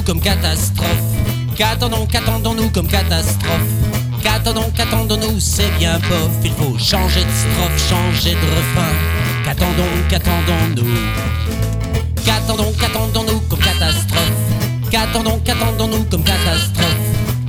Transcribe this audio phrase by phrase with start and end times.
[0.00, 1.02] qu'attendons-nous comme catastrophe
[1.56, 3.60] Qu'attendons, qu'attendons-nous comme catastrophe?
[4.22, 6.30] Qu'attendons, qu'attendons-nous, c'est bien bof.
[6.44, 8.94] Il faut changer de strophe, changer de refrain.
[9.44, 10.84] Qu'attendons, qu'attendons-nous?
[12.24, 14.32] Qu'attendons, qu'attendons-nous comme catastrophe?
[14.90, 16.96] Qu'attendons, qu'attendons-nous comme catastrophe?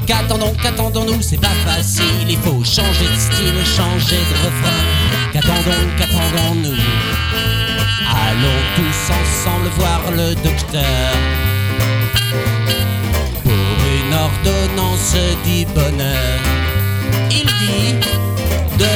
[0.05, 2.29] Qu'attendons, qu'attendons-nous, c'est pas facile.
[2.29, 4.81] Il faut changer de style, changer de refrain.
[5.31, 6.75] Qu'attendons, qu'attendons-nous?
[8.11, 11.40] Allons tous ensemble voir le docteur.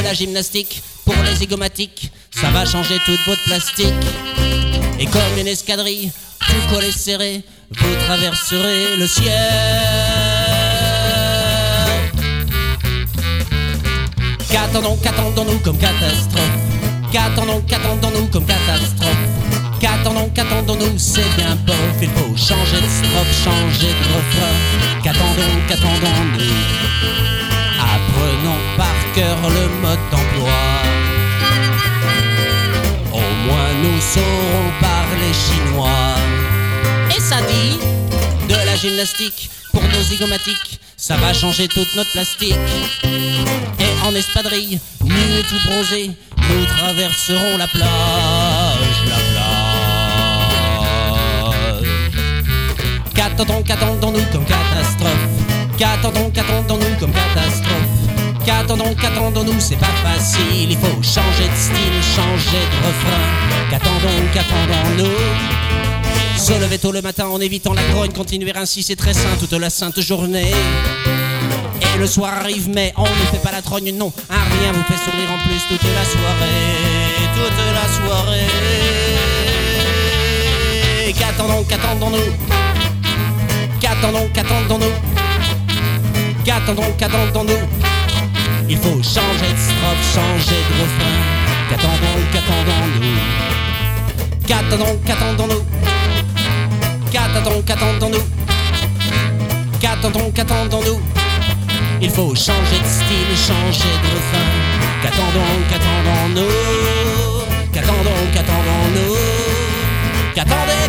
[0.06, 2.12] La gymnastique pour les zygomatiques.
[2.30, 4.04] Ça va changer toute votre plastique.
[5.00, 9.32] Et comme une escadrille, tout collé serré, vous traverserez le ciel.
[14.48, 16.56] Qu'attendons, qu'attendons-nous comme catastrophe?
[17.10, 19.24] Qu'attendons, qu'attendons-nous comme catastrophe?
[19.80, 24.56] Qu'attendons, qu'attendons-nous, c'est bien bof Il faut changer de strophe, changer de refrain
[25.02, 26.55] Qu'attendons, qu'attendons-nous?
[29.16, 30.58] Le mode d'emploi.
[33.12, 36.16] Au moins nous saurons parler chinois.
[37.16, 37.78] Et ça dit
[38.48, 40.80] de la gymnastique pour nos zygomatiques.
[40.98, 42.54] Ça va changer toute notre plastique.
[43.04, 49.46] Et en espadrille, nus et tout bronzés, nous traverserons la plage, la plage.
[53.14, 55.26] Qu'attendons, qu'attendons-nous comme catastrophe?
[55.78, 56.85] Qu'attendons, qu'attendons-nous
[58.94, 63.24] qu'attendons-nous, c'est pas facile, il faut changer de style, changer de refrain.
[63.70, 65.18] Qu'attendons, qu'attendons-nous
[66.38, 69.52] Se lever tôt le matin en évitant la grogne, continuer ainsi, c'est très sain toute
[69.52, 70.52] la sainte journée.
[71.80, 74.12] Et le soir arrive, mais on ne fait pas la trogne, non.
[74.30, 76.84] Un rien vous fait sourire en plus toute la soirée,
[77.34, 78.46] toute la soirée.
[81.18, 82.32] Qu'attendons, qu'attendons-nous
[83.80, 84.92] Qu'attendons, qu'attendons-nous
[86.44, 87.85] Qu'attendons, qu'attendons-nous
[88.68, 91.16] Il faut changer de strophe, changer de refrain.
[91.68, 93.18] Qu'attendons, qu'attendons-nous?
[94.46, 95.62] Qu'attendons, qu'attendons-nous?
[97.12, 98.24] Qu'attendons, qu'attendons-nous?
[99.80, 101.00] Qu'attendons, qu'attendons-nous?
[102.02, 104.48] Il faut changer de style, changer de refrain.
[105.02, 106.50] Qu'attendons, qu'attendons-nous?
[107.72, 109.16] Qu'attendons, qu'attendons-nous?
[110.34, 110.86] Qu'attendez